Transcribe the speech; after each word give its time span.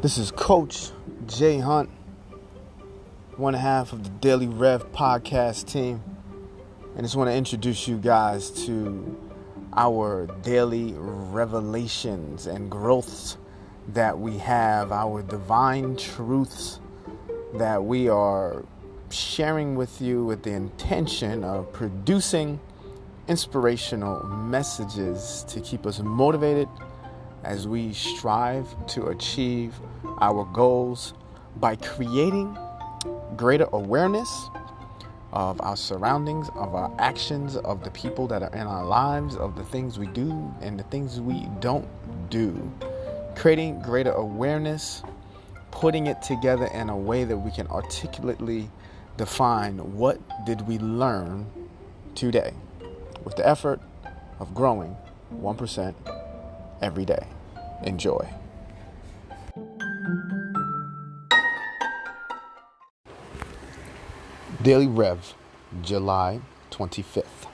This 0.00 0.16
is 0.16 0.30
Coach 0.30 0.92
Jay 1.26 1.58
Hunt, 1.58 1.90
one 3.36 3.54
half 3.54 3.92
of 3.92 4.04
the 4.04 4.10
Daily 4.10 4.46
Rev 4.46 4.92
podcast 4.92 5.66
team. 5.66 6.04
And 6.94 7.02
just 7.02 7.16
want 7.16 7.30
to 7.30 7.34
introduce 7.34 7.88
you 7.88 7.96
guys 7.96 8.48
to 8.66 9.18
our 9.76 10.28
daily 10.42 10.94
revelations 10.96 12.46
and 12.46 12.70
growths 12.70 13.38
that 13.88 14.16
we 14.16 14.38
have, 14.38 14.92
our 14.92 15.20
divine 15.20 15.96
truths 15.96 16.78
that 17.54 17.82
we 17.82 18.08
are 18.08 18.64
sharing 19.10 19.74
with 19.74 20.00
you 20.00 20.24
with 20.24 20.44
the 20.44 20.52
intention 20.52 21.42
of 21.42 21.72
producing 21.72 22.60
inspirational 23.26 24.22
messages 24.22 25.44
to 25.48 25.60
keep 25.60 25.86
us 25.86 25.98
motivated 25.98 26.68
as 27.44 27.68
we 27.68 27.92
strive 27.92 28.66
to 28.88 29.08
achieve 29.08 29.74
our 30.20 30.44
goals 30.52 31.14
by 31.56 31.76
creating 31.76 32.56
greater 33.36 33.66
awareness 33.72 34.48
of 35.32 35.60
our 35.60 35.76
surroundings, 35.76 36.48
of 36.54 36.74
our 36.74 36.90
actions, 36.98 37.56
of 37.56 37.84
the 37.84 37.90
people 37.90 38.26
that 38.26 38.42
are 38.42 38.52
in 38.54 38.66
our 38.66 38.84
lives, 38.84 39.36
of 39.36 39.56
the 39.56 39.64
things 39.64 39.98
we 39.98 40.06
do 40.08 40.52
and 40.60 40.78
the 40.78 40.84
things 40.84 41.20
we 41.20 41.46
don't 41.60 41.88
do. 42.30 42.72
Creating 43.36 43.80
greater 43.82 44.12
awareness, 44.12 45.02
putting 45.70 46.06
it 46.06 46.22
together 46.22 46.66
in 46.66 46.88
a 46.88 46.96
way 46.96 47.24
that 47.24 47.36
we 47.36 47.50
can 47.50 47.66
articulately 47.68 48.70
define 49.16 49.78
what 49.96 50.18
did 50.46 50.66
we 50.66 50.78
learn 50.78 51.46
today 52.14 52.52
with 53.24 53.36
the 53.36 53.46
effort 53.46 53.80
of 54.40 54.54
growing 54.54 54.96
1% 55.34 56.17
every 56.80 57.04
day. 57.04 57.26
Enjoy. 57.84 58.28
Daily 64.62 64.86
Rev, 64.86 65.34
July 65.82 66.40
25th. 66.70 67.46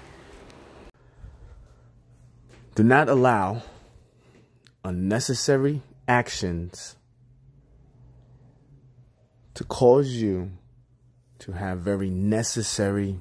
Do 2.74 2.82
not 2.82 3.08
allow 3.08 3.62
unnecessary 4.84 5.82
actions 6.08 6.96
to 9.54 9.64
cause 9.64 10.08
you 10.08 10.50
to 11.38 11.52
have 11.52 11.78
very 11.80 12.10
necessary 12.10 13.20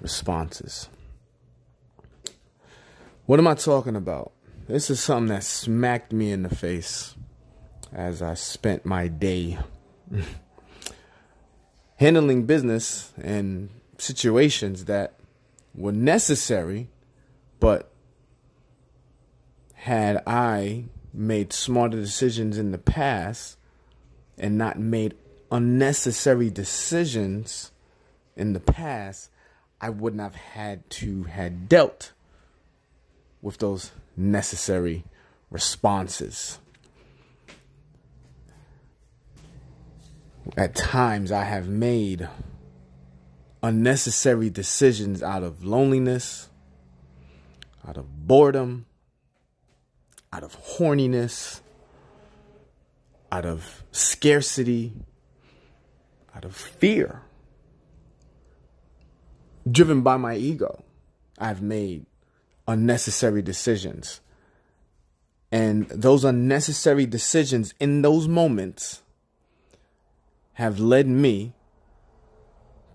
responses. 0.00 0.88
What 3.26 3.38
am 3.38 3.46
I 3.46 3.54
talking 3.54 3.96
about? 3.96 4.32
This 4.68 4.90
is 4.90 4.98
something 4.98 5.28
that 5.28 5.44
smacked 5.44 6.12
me 6.12 6.32
in 6.32 6.42
the 6.42 6.52
face 6.52 7.14
as 7.92 8.20
I 8.20 8.34
spent 8.34 8.84
my 8.84 9.06
day 9.06 9.58
handling 11.96 12.46
business 12.46 13.12
and 13.16 13.70
situations 13.98 14.86
that 14.86 15.14
were 15.72 15.92
necessary, 15.92 16.88
but 17.60 17.92
had 19.74 20.20
I 20.26 20.86
made 21.14 21.52
smarter 21.52 21.98
decisions 21.98 22.58
in 22.58 22.72
the 22.72 22.78
past 22.78 23.58
and 24.36 24.58
not 24.58 24.80
made 24.80 25.14
unnecessary 25.52 26.50
decisions 26.50 27.70
in 28.34 28.52
the 28.52 28.58
past, 28.58 29.30
I 29.80 29.90
wouldn't 29.90 30.22
have 30.22 30.34
had 30.34 30.90
to 30.90 31.22
had 31.22 31.68
dealt 31.68 32.14
with 33.42 33.58
those 33.58 33.92
necessary 34.16 35.04
responses. 35.50 36.58
At 40.56 40.74
times, 40.74 41.32
I 41.32 41.44
have 41.44 41.68
made 41.68 42.28
unnecessary 43.62 44.48
decisions 44.48 45.22
out 45.22 45.42
of 45.42 45.64
loneliness, 45.64 46.48
out 47.86 47.96
of 47.96 48.26
boredom, 48.26 48.86
out 50.32 50.44
of 50.44 50.56
horniness, 50.64 51.60
out 53.32 53.44
of 53.44 53.82
scarcity, 53.90 54.92
out 56.34 56.44
of 56.44 56.54
fear, 56.54 57.22
driven 59.70 60.02
by 60.02 60.16
my 60.16 60.36
ego. 60.36 60.84
I've 61.38 61.60
made 61.60 62.06
unnecessary 62.66 63.42
decisions. 63.42 64.20
And 65.52 65.88
those 65.88 66.24
unnecessary 66.24 67.06
decisions 67.06 67.72
in 67.78 68.02
those 68.02 68.26
moments 68.28 69.02
have 70.54 70.80
led 70.80 71.06
me 71.06 71.52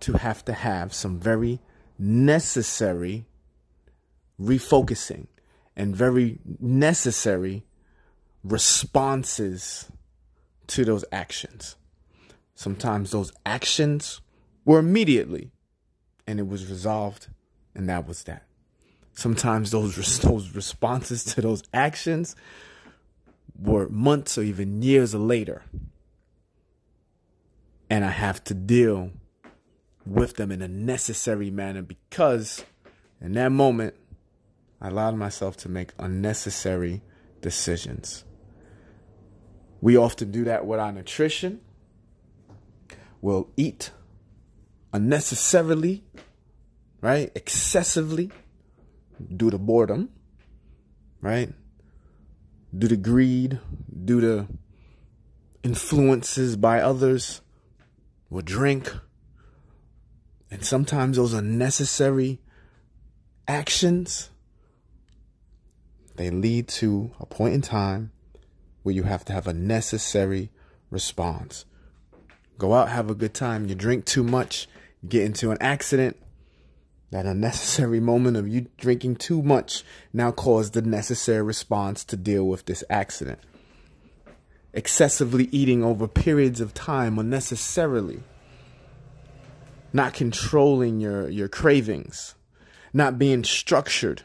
to 0.01 0.13
have 0.13 0.43
to 0.45 0.53
have 0.53 0.93
some 0.93 1.19
very 1.19 1.59
necessary 1.97 3.25
refocusing 4.41 5.27
and 5.75 5.95
very 5.95 6.39
necessary 6.59 7.63
responses 8.43 9.89
to 10.67 10.83
those 10.83 11.05
actions. 11.11 11.75
Sometimes 12.55 13.11
those 13.11 13.31
actions 13.45 14.21
were 14.65 14.79
immediately 14.79 15.51
and 16.27 16.39
it 16.39 16.47
was 16.47 16.67
resolved, 16.67 17.27
and 17.75 17.89
that 17.89 18.07
was 18.07 18.23
that. 18.23 18.43
Sometimes 19.13 19.71
those 19.71 20.19
those 20.19 20.55
responses 20.55 21.23
to 21.25 21.41
those 21.41 21.63
actions 21.73 22.35
were 23.59 23.87
months 23.89 24.37
or 24.37 24.43
even 24.43 24.81
years 24.81 25.13
later. 25.13 25.63
And 27.89 28.05
I 28.05 28.11
have 28.11 28.43
to 28.45 28.53
deal 28.53 29.11
with 30.05 30.35
them 30.37 30.51
in 30.51 30.61
a 30.61 30.67
necessary 30.67 31.51
manner 31.51 31.81
because 31.81 32.63
in 33.19 33.33
that 33.33 33.51
moment 33.51 33.95
I 34.79 34.87
allowed 34.87 35.15
myself 35.15 35.57
to 35.57 35.69
make 35.69 35.91
unnecessary 35.99 37.01
decisions. 37.41 38.23
We 39.81 39.97
often 39.97 40.31
do 40.31 40.43
that 40.45 40.65
with 40.65 40.79
our 40.79 40.91
nutrition. 40.91 41.61
We'll 43.19 43.49
eat 43.57 43.91
unnecessarily, 44.93 46.03
right? 47.01 47.31
Excessively 47.35 48.31
due 49.35 49.49
to 49.49 49.57
boredom, 49.57 50.09
right? 51.21 51.53
Due 52.77 52.87
to 52.87 52.97
greed, 52.97 53.59
due 54.05 54.21
to 54.21 54.47
influences 55.63 56.55
by 56.55 56.79
others, 56.79 57.41
will 58.29 58.41
drink. 58.41 58.93
And 60.49 60.65
sometimes 60.65 61.17
those 61.17 61.33
unnecessary 61.33 62.39
actions 63.47 64.31
they 66.21 66.29
lead 66.29 66.67
to 66.67 67.09
a 67.19 67.25
point 67.25 67.55
in 67.55 67.61
time 67.61 68.11
where 68.83 68.93
you 68.93 69.03
have 69.03 69.25
to 69.25 69.33
have 69.33 69.47
a 69.47 69.53
necessary 69.53 70.51
response. 70.91 71.65
Go 72.59 72.75
out, 72.75 72.89
have 72.89 73.09
a 73.09 73.15
good 73.15 73.33
time. 73.33 73.65
You 73.65 73.73
drink 73.73 74.05
too 74.05 74.23
much, 74.23 74.67
get 75.07 75.23
into 75.23 75.49
an 75.49 75.57
accident, 75.59 76.17
that 77.11 77.25
unnecessary 77.25 77.99
moment 77.99 78.37
of 78.37 78.47
you 78.47 78.67
drinking 78.77 79.17
too 79.17 79.41
much 79.41 79.83
now 80.13 80.31
caused 80.31 80.73
the 80.73 80.81
necessary 80.81 81.41
response 81.41 82.03
to 82.05 82.17
deal 82.17 82.45
with 82.47 82.65
this 82.65 82.83
accident. 82.89 83.39
Excessively 84.73 85.49
eating 85.51 85.83
over 85.83 86.07
periods 86.07 86.61
of 86.61 86.73
time 86.73 87.19
unnecessarily. 87.19 88.23
Not 89.91 90.13
controlling 90.13 91.01
your, 91.01 91.29
your 91.29 91.49
cravings. 91.49 92.35
Not 92.93 93.19
being 93.19 93.43
structured 93.43 94.23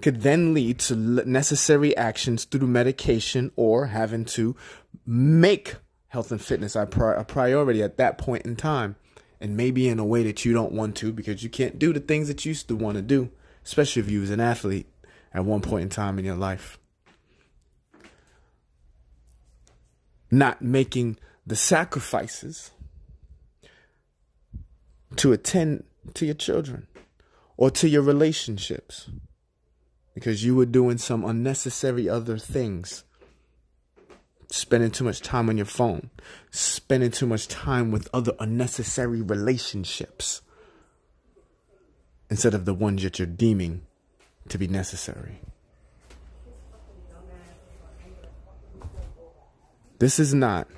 could 0.00 0.22
then 0.22 0.54
lead 0.54 0.78
to 0.78 0.94
necessary 0.94 1.96
actions 1.96 2.44
through 2.44 2.68
medication 2.68 3.50
or 3.56 3.86
having 3.86 4.24
to 4.24 4.54
make 5.04 5.74
health 6.06 6.30
and 6.30 6.40
fitness 6.40 6.76
a 6.76 6.86
priority 6.86 7.82
at 7.82 7.96
that 7.96 8.16
point 8.16 8.46
in 8.46 8.54
time 8.54 8.94
and 9.40 9.56
maybe 9.56 9.88
in 9.88 9.98
a 9.98 10.04
way 10.04 10.22
that 10.24 10.44
you 10.44 10.52
don't 10.52 10.72
want 10.72 10.96
to 10.96 11.12
because 11.12 11.42
you 11.42 11.48
can't 11.48 11.78
do 11.78 11.92
the 11.92 12.00
things 12.00 12.28
that 12.28 12.44
you 12.44 12.50
used 12.50 12.68
to 12.68 12.76
want 12.76 12.96
to 12.96 13.02
do, 13.02 13.30
especially 13.64 14.00
if 14.00 14.10
you 14.10 14.20
was 14.20 14.30
an 14.30 14.40
athlete 14.40 14.86
at 15.32 15.44
one 15.44 15.60
point 15.60 15.82
in 15.82 15.88
time 15.88 16.18
in 16.18 16.24
your 16.24 16.36
life. 16.36 16.78
Not 20.30 20.60
making 20.60 21.18
the 21.46 21.56
sacrifices 21.56 22.70
to 25.16 25.32
attend 25.32 25.84
to 26.14 26.26
your 26.26 26.34
children 26.34 26.86
or 27.56 27.70
to 27.70 27.88
your 27.88 28.02
relationships 28.02 29.08
because 30.14 30.44
you 30.44 30.54
were 30.54 30.66
doing 30.66 30.98
some 30.98 31.24
unnecessary 31.24 32.08
other 32.08 32.38
things 32.38 33.04
spending 34.50 34.90
too 34.90 35.04
much 35.04 35.20
time 35.20 35.48
on 35.48 35.56
your 35.56 35.66
phone, 35.66 36.10
spending 36.50 37.10
too 37.10 37.26
much 37.26 37.48
time 37.48 37.90
with 37.90 38.08
other 38.12 38.32
unnecessary 38.40 39.20
relationships 39.20 40.40
instead 42.30 42.54
of 42.54 42.64
the 42.64 42.74
ones 42.74 43.02
that 43.02 43.18
you're 43.18 43.26
deeming 43.26 43.82
to 44.48 44.58
be 44.58 44.66
necessary. 44.66 45.40
This 49.98 50.18
is 50.18 50.32
not 50.32 50.68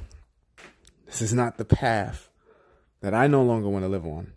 this 1.07 1.21
is 1.21 1.35
not 1.35 1.59
the 1.59 1.65
path 1.65 2.31
that 3.01 3.15
I 3.15 3.27
no 3.27 3.43
longer 3.43 3.69
want 3.69 3.85
to 3.85 3.89
live 3.89 4.07
on. 4.07 4.33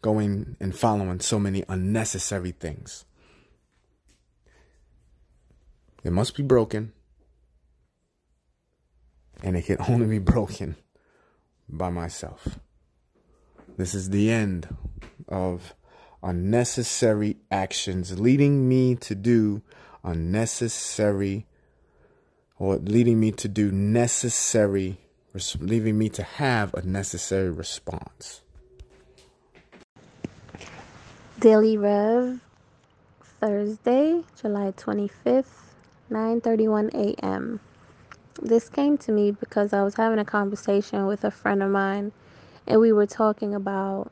Going 0.00 0.56
and 0.58 0.74
following 0.76 1.20
so 1.20 1.38
many 1.38 1.62
unnecessary 1.68 2.52
things. 2.52 3.04
It 6.02 6.12
must 6.12 6.36
be 6.36 6.42
broken. 6.42 6.92
And 9.42 9.56
it 9.56 9.66
can 9.66 9.78
only 9.88 10.06
be 10.06 10.18
broken 10.18 10.76
by 11.68 11.90
myself. 11.90 12.58
This 13.76 13.94
is 13.94 14.10
the 14.10 14.30
end 14.30 14.74
of 15.28 15.74
unnecessary 16.22 17.36
actions 17.50 18.20
leading 18.20 18.68
me 18.68 18.94
to 18.94 19.14
do 19.14 19.62
unnecessary 20.04 21.46
or 22.58 22.76
leading 22.76 23.18
me 23.18 23.32
to 23.32 23.48
do 23.48 23.72
necessary 23.72 24.98
leaving 25.58 25.96
me 25.96 26.08
to 26.10 26.22
have 26.22 26.74
a 26.74 26.82
necessary 26.82 27.50
response 27.50 28.42
daily 31.40 31.76
rev 31.76 32.38
thursday 33.40 34.22
july 34.40 34.70
25th 34.72 35.62
9:31 36.12 36.92
a.m. 36.94 37.58
This 38.40 38.68
came 38.68 38.96
to 38.98 39.12
me 39.12 39.30
because 39.30 39.72
I 39.72 39.82
was 39.82 39.94
having 39.94 40.18
a 40.18 40.24
conversation 40.24 41.06
with 41.06 41.24
a 41.24 41.30
friend 41.30 41.62
of 41.62 41.70
mine 41.70 42.12
and 42.66 42.80
we 42.80 42.92
were 42.92 43.06
talking 43.06 43.54
about 43.54 44.10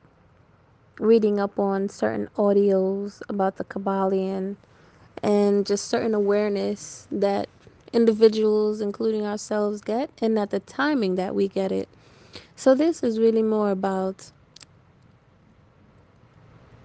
reading 0.98 1.40
up 1.40 1.58
on 1.58 1.88
certain 1.88 2.28
audios 2.36 3.22
about 3.28 3.56
the 3.56 3.64
Kybalion 3.64 4.56
and 5.22 5.64
just 5.66 5.86
certain 5.86 6.14
awareness 6.14 7.08
that 7.10 7.48
individuals, 7.92 8.80
including 8.80 9.24
ourselves, 9.26 9.80
get 9.80 10.10
and 10.20 10.38
at 10.38 10.50
the 10.50 10.60
timing 10.60 11.14
that 11.14 11.34
we 11.34 11.48
get 11.48 11.72
it. 11.72 11.88
So, 12.54 12.74
this 12.74 13.02
is 13.02 13.18
really 13.18 13.42
more 13.42 13.70
about 13.70 14.30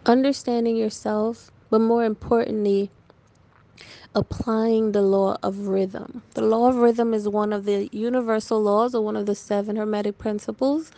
understanding 0.06 0.78
yourself, 0.78 1.52
but 1.70 1.80
more 1.82 2.06
importantly, 2.06 2.90
applying 4.14 4.92
the 4.94 5.02
law 5.02 5.38
of 5.44 5.68
rhythm. 5.68 6.22
The 6.34 6.42
law 6.42 6.70
of 6.70 6.78
rhythm 6.78 7.14
is 7.14 7.28
one 7.28 7.52
of 7.54 7.66
the 7.66 7.90
universal 7.92 8.62
laws 8.62 8.96
or 8.96 9.04
one 9.04 9.16
of 9.16 9.26
the 9.26 9.36
seven 9.36 9.76
hermetic 9.76 10.18
principles 10.18 10.92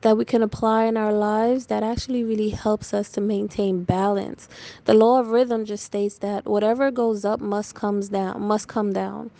that 0.00 0.18
we 0.18 0.24
can 0.24 0.42
apply 0.42 0.84
in 0.84 0.96
our 0.96 1.12
lives 1.12 1.66
that 1.66 1.82
actually 1.82 2.24
really 2.24 2.50
helps 2.50 2.92
us 2.92 3.08
to 3.10 3.20
maintain 3.20 3.84
balance. 3.84 4.48
The 4.84 4.94
law 4.94 5.20
of 5.20 5.28
rhythm 5.28 5.64
just 5.64 5.84
states 5.84 6.18
that 6.18 6.44
whatever 6.44 6.90
goes 6.90 7.24
up 7.24 7.40
must 7.40 7.74
comes 7.74 8.10
down, 8.10 8.42
must 8.42 8.68
come 8.68 8.92
down. 8.92 9.30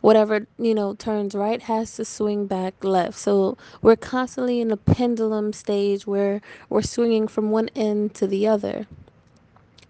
Whatever, 0.00 0.46
you 0.58 0.74
know, 0.74 0.94
turns 0.94 1.34
right 1.34 1.62
has 1.62 1.94
to 1.96 2.04
swing 2.04 2.46
back 2.46 2.84
left. 2.84 3.18
So 3.18 3.56
we're 3.82 3.96
constantly 3.96 4.60
in 4.60 4.70
a 4.70 4.76
pendulum 4.76 5.52
stage 5.52 6.06
where 6.06 6.40
we're 6.68 6.82
swinging 6.82 7.28
from 7.28 7.50
one 7.50 7.68
end 7.74 8.14
to 8.14 8.26
the 8.26 8.46
other. 8.46 8.86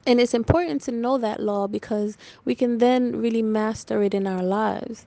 And 0.06 0.20
it's 0.20 0.34
important 0.34 0.82
to 0.82 0.92
know 0.92 1.18
that 1.18 1.40
law 1.40 1.66
because 1.66 2.16
we 2.44 2.54
can 2.54 2.78
then 2.78 3.20
really 3.20 3.42
master 3.42 4.02
it 4.02 4.14
in 4.14 4.26
our 4.26 4.42
lives. 4.42 5.06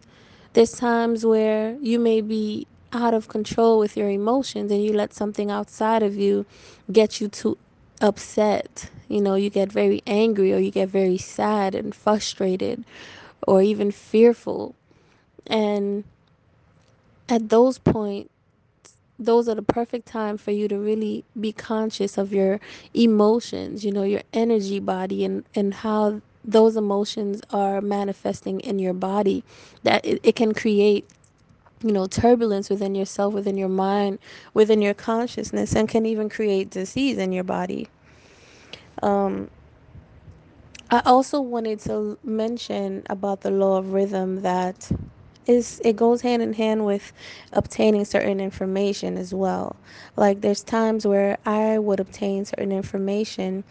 There's 0.54 0.72
times 0.72 1.26
where 1.26 1.76
you 1.82 2.00
may 2.00 2.22
be 2.22 2.66
out 2.94 3.14
of 3.14 3.28
control 3.28 3.78
with 3.78 3.98
your 3.98 4.10
emotions 4.10 4.72
and 4.72 4.84
you 4.84 4.94
let 4.94 5.14
something 5.14 5.52
outside 5.52 6.02
of 6.02 6.16
you 6.16 6.46
get 6.92 7.20
you 7.20 7.28
to 7.28 7.58
upset. 8.02 8.90
You 9.10 9.22
know, 9.22 9.36
you 9.36 9.50
get 9.50 9.70
very 9.70 10.02
angry 10.08 10.54
or 10.54 10.60
you 10.60 10.72
get 10.72 10.90
very 10.90 11.18
sad 11.18 11.76
and 11.76 11.94
frustrated 11.94 12.86
or 13.46 13.62
even 13.62 13.92
fearful. 13.92 14.76
And 15.46 16.06
at 17.28 17.50
those 17.50 17.78
points, 17.78 18.30
those 19.20 19.48
are 19.48 19.56
the 19.56 19.62
perfect 19.62 20.08
time 20.08 20.38
for 20.38 20.52
you 20.52 20.68
to 20.68 20.78
really 20.78 21.24
be 21.40 21.52
conscious 21.52 22.18
of 22.18 22.34
your 22.34 22.60
emotions, 22.94 23.86
you 23.86 23.92
know, 23.92 24.04
your 24.04 24.22
energy 24.34 24.80
body 24.80 25.24
and, 25.26 25.46
and 25.56 25.74
how 25.76 26.22
those 26.44 26.76
emotions 26.76 27.42
are 27.52 27.82
manifesting 27.82 28.60
in 28.62 28.80
your 28.80 28.94
body. 28.94 29.44
That 29.84 30.06
it, 30.06 30.20
it 30.24 30.36
can 30.36 30.54
create, 30.54 31.10
you 31.84 31.92
know, 31.92 32.08
turbulence 32.08 32.70
within 32.70 32.96
yourself, 32.96 33.34
within 33.34 33.58
your 33.58 33.70
mind, 33.70 34.20
within 34.54 34.82
your 34.82 34.94
consciousness, 34.94 35.76
and 35.76 35.88
can 35.88 36.06
even 36.06 36.30
create 36.30 36.70
disease 36.70 37.18
in 37.18 37.32
your 37.32 37.44
body. 37.46 37.88
Um, 39.02 39.50
I 40.90 41.02
also 41.06 41.42
wanted 41.42 41.80
to 41.82 42.18
mention 42.24 43.04
about 43.10 43.42
the 43.42 43.52
law 43.52 43.78
of 43.78 43.94
rhythm 43.94 44.42
that 44.42 44.92
is 45.48 45.82
it 45.84 45.96
goes 45.96 46.22
hand 46.22 46.42
in 46.42 46.54
hand 46.54 46.86
with 46.86 47.14
obtaining 47.54 48.06
certain 48.06 48.40
information 48.40 49.18
as 49.18 49.34
well. 49.34 49.76
Like 50.16 50.42
there's 50.42 50.64
times 50.64 51.06
where 51.06 51.38
I 51.46 51.80
would 51.80 52.00
obtain 52.00 52.46
certain 52.46 52.72
information 52.72 53.64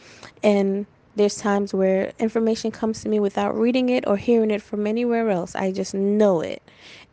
and 0.42 0.86
there's 1.16 1.36
times 1.36 1.72
where 1.72 2.12
information 2.18 2.70
comes 2.70 3.02
to 3.02 3.08
me 3.08 3.20
without 3.20 3.56
reading 3.56 3.88
it 3.88 4.06
or 4.06 4.16
hearing 4.16 4.50
it 4.50 4.62
from 4.62 4.86
anywhere 4.86 5.30
else. 5.30 5.54
I 5.54 5.70
just 5.70 5.94
know 5.94 6.40
it. 6.40 6.62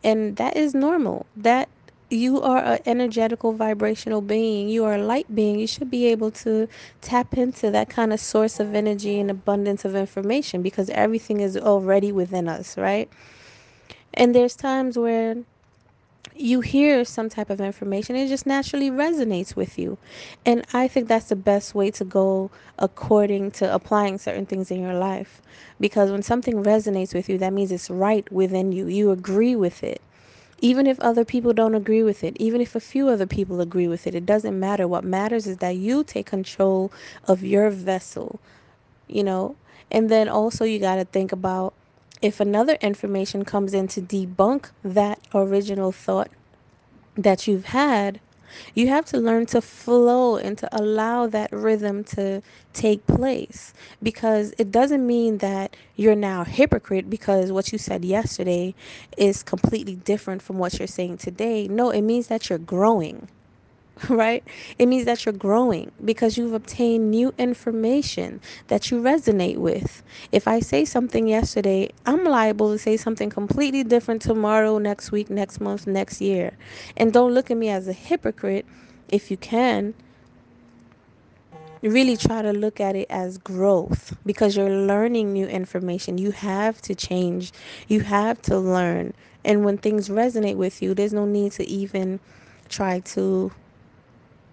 And 0.02 0.36
that 0.36 0.56
is 0.56 0.74
normal. 0.74 1.26
That 1.36 1.68
you 2.10 2.42
are 2.42 2.58
an 2.58 2.78
energetical 2.84 3.52
vibrational 3.52 4.20
being 4.20 4.68
you 4.68 4.84
are 4.84 4.96
a 4.96 5.02
light 5.02 5.34
being 5.34 5.58
you 5.58 5.66
should 5.66 5.90
be 5.90 6.06
able 6.06 6.30
to 6.30 6.68
tap 7.00 7.32
into 7.38 7.70
that 7.70 7.88
kind 7.88 8.12
of 8.12 8.20
source 8.20 8.60
of 8.60 8.74
energy 8.74 9.18
and 9.18 9.30
abundance 9.30 9.82
of 9.86 9.96
information 9.96 10.60
because 10.60 10.90
everything 10.90 11.40
is 11.40 11.56
already 11.56 12.12
within 12.12 12.48
us 12.48 12.76
right 12.76 13.08
and 14.14 14.34
there's 14.34 14.56
times 14.56 14.98
where 14.98 15.36
you 16.34 16.60
hear 16.60 17.04
some 17.04 17.28
type 17.28 17.50
of 17.50 17.60
information, 17.60 18.16
it 18.16 18.28
just 18.28 18.46
naturally 18.46 18.90
resonates 18.90 19.54
with 19.54 19.78
you. 19.78 19.98
And 20.46 20.64
I 20.72 20.88
think 20.88 21.08
that's 21.08 21.28
the 21.28 21.36
best 21.36 21.74
way 21.74 21.90
to 21.92 22.04
go 22.04 22.50
according 22.78 23.50
to 23.52 23.72
applying 23.72 24.18
certain 24.18 24.46
things 24.46 24.70
in 24.70 24.80
your 24.80 24.94
life. 24.94 25.42
Because 25.78 26.10
when 26.10 26.22
something 26.22 26.62
resonates 26.62 27.14
with 27.14 27.28
you, 27.28 27.38
that 27.38 27.52
means 27.52 27.70
it's 27.70 27.90
right 27.90 28.30
within 28.32 28.72
you. 28.72 28.86
You 28.86 29.10
agree 29.10 29.56
with 29.56 29.82
it. 29.82 30.00
Even 30.60 30.86
if 30.86 30.98
other 31.00 31.24
people 31.24 31.52
don't 31.52 31.74
agree 31.74 32.04
with 32.04 32.22
it, 32.22 32.36
even 32.38 32.60
if 32.60 32.76
a 32.76 32.80
few 32.80 33.08
other 33.08 33.26
people 33.26 33.60
agree 33.60 33.88
with 33.88 34.06
it, 34.06 34.14
it 34.14 34.24
doesn't 34.24 34.58
matter. 34.58 34.86
What 34.86 35.04
matters 35.04 35.46
is 35.46 35.56
that 35.58 35.76
you 35.76 36.04
take 36.04 36.26
control 36.26 36.92
of 37.26 37.42
your 37.42 37.68
vessel, 37.68 38.38
you 39.08 39.24
know? 39.24 39.56
And 39.90 40.08
then 40.08 40.28
also, 40.28 40.64
you 40.64 40.78
got 40.78 40.96
to 40.96 41.04
think 41.04 41.32
about 41.32 41.74
if 42.22 42.40
another 42.40 42.78
information 42.80 43.44
comes 43.44 43.74
in 43.74 43.88
to 43.88 44.00
debunk 44.00 44.70
that 44.84 45.20
original 45.34 45.92
thought 45.92 46.30
that 47.16 47.48
you've 47.48 47.66
had, 47.66 48.20
you 48.74 48.88
have 48.88 49.04
to 49.06 49.18
learn 49.18 49.46
to 49.46 49.60
flow 49.60 50.36
and 50.36 50.58
to 50.58 50.68
allow 50.76 51.26
that 51.26 51.52
rhythm 51.52 52.04
to 52.04 52.42
take 52.74 53.06
place 53.06 53.74
because 54.02 54.54
it 54.58 54.70
doesn't 54.70 55.06
mean 55.06 55.38
that 55.38 55.76
you're 55.96 56.14
now 56.16 56.44
hypocrite 56.44 57.10
because 57.10 57.52
what 57.52 57.72
you 57.72 57.78
said 57.78 58.04
yesterday 58.04 58.74
is 59.16 59.42
completely 59.42 59.96
different 59.96 60.42
from 60.42 60.58
what 60.58 60.78
you're 60.78 60.88
saying 60.88 61.18
today. 61.18 61.68
No, 61.68 61.90
it 61.90 62.02
means 62.02 62.28
that 62.28 62.50
you're 62.50 62.58
growing. 62.58 63.28
right? 64.08 64.42
It 64.78 64.86
means 64.86 65.04
that 65.04 65.24
you're 65.24 65.32
growing 65.32 65.92
because 66.04 66.36
you've 66.36 66.52
obtained 66.52 67.10
new 67.10 67.34
information 67.38 68.40
that 68.68 68.90
you 68.90 69.00
resonate 69.02 69.56
with. 69.56 70.02
If 70.32 70.48
I 70.48 70.60
say 70.60 70.84
something 70.84 71.28
yesterday, 71.28 71.90
I'm 72.06 72.24
liable 72.24 72.72
to 72.72 72.78
say 72.78 72.96
something 72.96 73.30
completely 73.30 73.84
different 73.84 74.22
tomorrow, 74.22 74.78
next 74.78 75.12
week, 75.12 75.30
next 75.30 75.60
month, 75.60 75.86
next 75.86 76.20
year. 76.20 76.56
And 76.96 77.12
don't 77.12 77.32
look 77.34 77.50
at 77.50 77.56
me 77.56 77.68
as 77.68 77.88
a 77.88 77.92
hypocrite 77.92 78.66
if 79.08 79.30
you 79.30 79.36
can. 79.36 79.94
Really 81.82 82.16
try 82.16 82.42
to 82.42 82.52
look 82.52 82.80
at 82.80 82.94
it 82.94 83.08
as 83.10 83.38
growth 83.38 84.16
because 84.24 84.56
you're 84.56 84.70
learning 84.70 85.32
new 85.32 85.46
information. 85.46 86.16
You 86.16 86.30
have 86.30 86.80
to 86.82 86.94
change, 86.94 87.52
you 87.88 88.00
have 88.00 88.40
to 88.42 88.58
learn. 88.58 89.14
And 89.44 89.64
when 89.64 89.78
things 89.78 90.08
resonate 90.08 90.56
with 90.56 90.80
you, 90.80 90.94
there's 90.94 91.12
no 91.12 91.24
need 91.26 91.52
to 91.52 91.68
even 91.68 92.20
try 92.68 93.00
to 93.00 93.50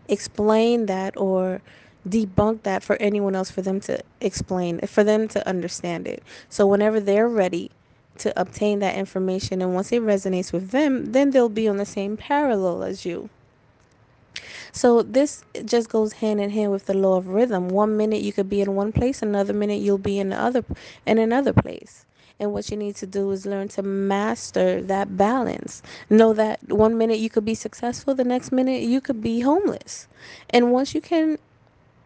explain 0.09 0.87
that 0.87 1.15
or 1.17 1.61
debunk 2.07 2.63
that 2.63 2.83
for 2.83 2.95
anyone 2.97 3.35
else 3.35 3.51
for 3.51 3.61
them 3.61 3.79
to 3.81 3.99
explain 4.21 4.79
for 4.81 5.03
them 5.03 5.27
to 5.27 5.47
understand 5.47 6.07
it. 6.07 6.23
So 6.49 6.65
whenever 6.65 6.99
they're 6.99 7.27
ready 7.27 7.71
to 8.19 8.39
obtain 8.39 8.79
that 8.79 8.95
information 8.95 9.61
and 9.61 9.73
once 9.73 9.91
it 9.91 10.01
resonates 10.01 10.51
with 10.51 10.71
them 10.71 11.13
then 11.13 11.31
they'll 11.31 11.49
be 11.49 11.67
on 11.67 11.77
the 11.77 11.85
same 11.85 12.17
parallel 12.17 12.83
as 12.83 13.05
you. 13.05 13.29
So 14.71 15.01
this 15.01 15.43
just 15.65 15.89
goes 15.89 16.13
hand 16.13 16.39
in 16.39 16.49
hand 16.51 16.71
with 16.71 16.85
the 16.85 16.93
law 16.93 17.17
of 17.17 17.27
rhythm. 17.27 17.69
One 17.69 17.97
minute 17.97 18.21
you 18.21 18.31
could 18.31 18.49
be 18.49 18.61
in 18.61 18.75
one 18.75 18.91
place 18.91 19.21
another 19.21 19.53
minute 19.53 19.81
you'll 19.81 19.97
be 19.97 20.19
in 20.19 20.29
the 20.29 20.39
other 20.39 20.63
in 21.05 21.17
another 21.17 21.53
place 21.53 22.05
and 22.39 22.53
what 22.53 22.71
you 22.71 22.77
need 22.77 22.95
to 22.97 23.05
do 23.05 23.29
is 23.31 23.45
learn 23.45 23.67
to 23.69 23.83
master 23.83 24.81
that 24.83 25.17
balance. 25.17 25.81
Know 26.09 26.33
that 26.33 26.59
one 26.69 26.97
minute 26.97 27.19
you 27.19 27.29
could 27.29 27.45
be 27.45 27.55
successful, 27.55 28.15
the 28.15 28.23
next 28.23 28.51
minute 28.51 28.83
you 28.83 29.01
could 29.01 29.21
be 29.21 29.41
homeless. 29.41 30.07
And 30.49 30.71
once 30.71 30.95
you 30.95 31.01
can 31.01 31.37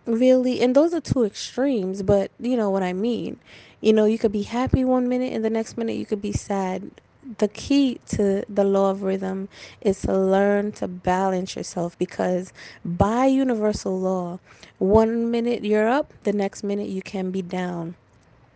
really, 0.06 0.62
and 0.62 0.75
those 0.75 0.94
are 0.94 1.02
two 1.02 1.24
extremes, 1.24 2.04
but 2.04 2.32
you 2.40 2.58
know 2.58 2.70
what 2.70 2.84
I 2.84 2.94
mean. 2.94 3.40
You 3.82 3.94
know, 3.94 4.06
you 4.06 4.18
could 4.18 4.32
be 4.32 4.44
happy 4.44 4.84
one 4.84 5.08
minute 5.08 5.34
and 5.34 5.44
the 5.44 5.50
next 5.50 5.78
minute 5.78 5.94
you 5.94 6.06
could 6.06 6.22
be 6.22 6.32
sad 6.32 6.90
the 7.38 7.48
key 7.48 8.00
to 8.06 8.44
the 8.50 8.63
law 8.63 8.92
of 8.92 9.02
rhythm 9.02 9.48
is 9.82 10.02
to 10.02 10.18
learn 10.18 10.72
to 10.74 10.88
balance 10.88 11.56
yourself 11.56 11.98
because 11.98 12.52
by 12.84 13.25
universal 13.25 13.98
law, 14.00 14.40
one 14.78 15.32
minute 15.32 15.63
you're 15.63 15.88
up, 15.88 16.13
the 16.24 16.34
next 16.34 16.63
minute 16.63 16.90
you 16.90 17.02
can 17.02 17.32
be 17.32 17.42
down. 17.42 17.96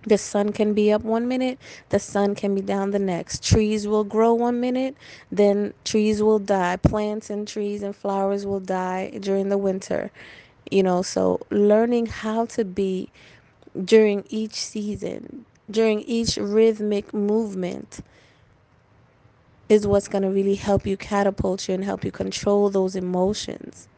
The 0.07 0.17
sun 0.17 0.53
can 0.53 0.73
be 0.73 0.93
up 0.93 1.03
one 1.03 1.27
minute, 1.27 1.59
the 1.89 1.99
sun 1.99 2.33
can 2.33 2.55
be 2.55 2.61
down 2.61 2.91
the 2.91 2.99
next. 2.99 3.43
Trees 3.43 3.85
will 3.85 4.05
grow 4.05 4.33
one 4.33 4.61
minute, 4.61 4.95
then 5.29 5.73
trees 5.83 6.23
will 6.23 6.39
die. 6.39 6.77
Plants 6.77 7.29
and 7.29 7.45
trees 7.45 7.83
and 7.83 7.93
flowers 7.93 8.45
will 8.45 8.61
die 8.61 9.09
during 9.19 9.49
the 9.49 9.57
winter. 9.57 10.09
You 10.71 10.83
know, 10.83 11.01
so 11.01 11.41
learning 11.49 12.05
how 12.05 12.45
to 12.45 12.63
be 12.63 13.09
during 13.83 14.23
each 14.29 14.55
season, 14.55 15.45
during 15.69 15.99
each 16.03 16.37
rhythmic 16.37 17.13
movement 17.13 17.99
is 19.67 19.85
what's 19.85 20.07
going 20.07 20.23
to 20.23 20.29
really 20.29 20.55
help 20.55 20.87
you 20.87 20.95
catapult 20.95 21.67
you 21.67 21.75
and 21.75 21.83
help 21.83 22.05
you 22.05 22.11
control 22.11 22.69
those 22.69 22.95
emotions 22.95 23.89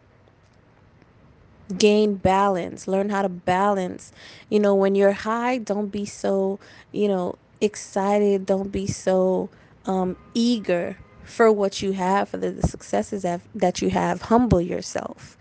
gain 1.78 2.16
balance. 2.16 2.88
Learn 2.88 3.10
how 3.10 3.22
to 3.22 3.30
balance. 3.30 4.12
You 4.50 4.60
know 4.60 4.76
when 4.76 4.96
you're 4.96 5.12
high 5.12 5.58
don't 5.58 5.88
be 5.88 6.06
so 6.06 6.60
you 6.92 7.08
know 7.08 7.36
excited. 7.62 8.46
Don't 8.46 8.72
be 8.72 8.88
so 8.88 9.50
um, 9.86 10.16
eager 10.34 10.98
for 11.24 11.52
what 11.52 11.82
you 11.82 11.92
have 11.92 12.30
for 12.30 12.38
the, 12.38 12.52
the 12.52 12.68
successes 12.68 13.22
that, 13.22 13.42
that 13.54 13.82
you 13.82 13.90
have. 13.92 14.24
Humble 14.24 14.62
yourself. 14.62 15.38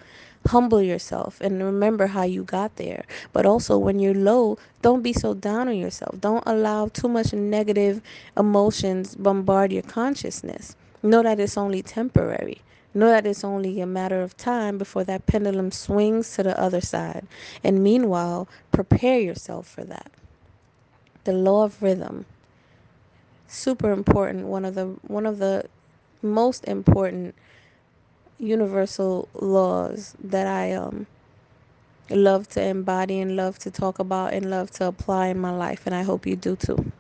Humble 0.47 0.80
yourself 0.80 1.40
and 1.40 1.62
remember 1.62 2.06
how 2.06 2.23
you 2.23 2.44
got 2.44 2.76
there. 2.76 3.04
But 3.32 3.44
also 3.44 3.76
when 3.76 3.99
you're 3.99 4.14
low 4.14 4.58
don't 4.82 5.02
be 5.02 5.12
so 5.12 5.35
down 5.35 5.68
on 5.68 5.76
yourself. 5.76 6.20
Don't 6.20 6.44
allow 6.47 6.88
too 6.88 7.08
much 7.08 7.32
negative 7.32 8.00
emotions 8.37 9.14
bombard 9.14 9.73
your 9.73 9.82
consciousness. 9.82 10.76
Know 11.02 11.23
that 11.23 11.40
it's 11.40 11.56
only 11.56 11.82
temporary 11.82 12.62
Know 12.99 13.09
that 13.11 13.26
it's 13.26 13.45
only 13.45 13.81
a 13.81 13.87
matter 13.87 14.23
of 14.23 14.37
time 14.37 14.76
before 14.78 15.05
that 15.05 15.26
pendulum 15.26 15.71
swings 15.71 16.35
to 16.35 16.43
the 16.43 16.61
other 16.61 16.81
side. 16.81 17.26
And 17.62 17.85
meanwhile, 17.85 18.49
prepare 18.73 19.21
yourself 19.21 19.69
for 19.69 19.85
that. 19.85 20.11
The 21.25 21.33
law 21.33 21.64
of 21.64 21.81
rhythm. 21.81 22.26
Super 23.47 23.93
important. 23.93 24.47
One 24.47 24.64
of 24.64 24.75
the 24.75 24.87
one 25.07 25.26
of 25.26 25.38
the 25.38 25.67
most 26.23 26.64
important 26.67 27.37
universal 28.38 29.28
laws 29.35 30.17
that 30.23 30.49
I 30.49 30.73
um 30.73 31.07
love 32.11 32.49
to 32.50 32.62
embody 32.62 33.21
and 33.21 33.37
love 33.37 33.59
to 33.61 33.71
talk 33.71 33.99
about 34.00 34.35
and 34.35 34.50
love 34.50 34.71
to 34.73 34.87
apply 34.87 35.28
in 35.28 35.38
my 35.38 35.50
life 35.52 35.87
and 35.87 35.95
I 35.95 36.02
hope 36.02 36.26
you 36.26 36.37
do 36.37 36.57
too. 36.57 36.93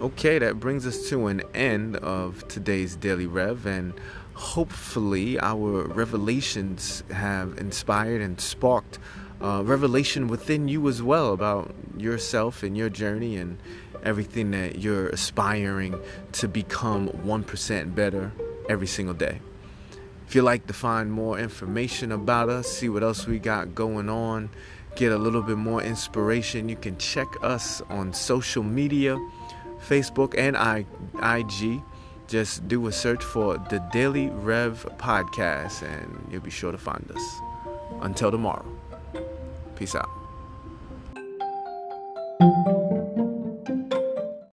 Okay, 0.00 0.38
that 0.38 0.60
brings 0.60 0.86
us 0.86 1.08
to 1.08 1.26
an 1.26 1.42
end 1.54 1.96
of 1.96 2.46
today's 2.46 2.94
Daily 2.94 3.26
Rev, 3.26 3.66
and 3.66 3.92
hopefully, 4.34 5.40
our 5.40 5.88
revelations 5.88 7.02
have 7.10 7.58
inspired 7.58 8.20
and 8.20 8.40
sparked 8.40 9.00
uh, 9.42 9.64
revelation 9.64 10.28
within 10.28 10.68
you 10.68 10.86
as 10.86 11.02
well 11.02 11.32
about 11.32 11.74
yourself 11.96 12.62
and 12.62 12.76
your 12.76 12.88
journey 12.88 13.38
and 13.38 13.58
everything 14.04 14.52
that 14.52 14.78
you're 14.78 15.08
aspiring 15.08 16.00
to 16.30 16.46
become 16.46 17.08
1% 17.08 17.94
better 17.96 18.30
every 18.68 18.86
single 18.86 19.14
day. 19.14 19.40
If 20.28 20.36
you'd 20.36 20.42
like 20.42 20.68
to 20.68 20.74
find 20.74 21.10
more 21.10 21.40
information 21.40 22.12
about 22.12 22.50
us, 22.50 22.68
see 22.68 22.88
what 22.88 23.02
else 23.02 23.26
we 23.26 23.40
got 23.40 23.74
going 23.74 24.08
on, 24.08 24.50
get 24.94 25.10
a 25.10 25.18
little 25.18 25.42
bit 25.42 25.58
more 25.58 25.82
inspiration, 25.82 26.68
you 26.68 26.76
can 26.76 26.96
check 26.98 27.26
us 27.42 27.82
on 27.90 28.12
social 28.12 28.62
media 28.62 29.18
Facebook 29.86 30.34
and 30.36 30.56
I, 30.56 30.86
IG. 31.22 31.82
Just 32.26 32.68
do 32.68 32.86
a 32.86 32.92
search 32.92 33.24
for 33.24 33.56
the 33.70 33.78
Daily 33.90 34.28
Rev 34.28 34.86
Podcast 34.98 35.82
and 35.82 36.28
you'll 36.30 36.42
be 36.42 36.50
sure 36.50 36.72
to 36.72 36.78
find 36.78 37.10
us. 37.14 37.40
Until 38.02 38.30
tomorrow, 38.30 38.66
peace 39.76 39.94
out. 39.94 40.08